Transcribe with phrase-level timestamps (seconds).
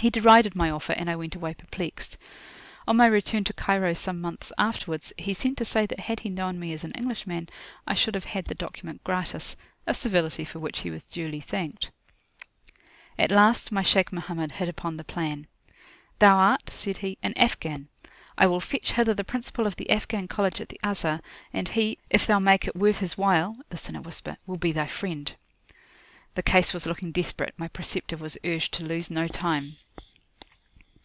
[0.00, 2.18] He derided my offer, and I went away perplexed.
[2.86, 6.28] On my return to Cairo some months afterwards, he sent to say that had he
[6.30, 7.48] known me as an Englishman,
[7.84, 9.56] I should have had the document gratis,
[9.88, 11.90] a civility for which he was duly thanked.
[13.18, 15.48] At last my Shaykh Mohammed hit upon the plan.
[16.20, 17.88] "Thou art," said he, "an Afghan;
[18.38, 21.20] I will fetch hither the principal of the Afghan college at the Azhar,
[21.52, 24.70] and he, if [p.130]thou make it worth his while," (this in a whisper) "will be
[24.70, 25.32] thy friend."
[26.36, 29.76] The case was looking desperate; my preceptor was urged to lose no time.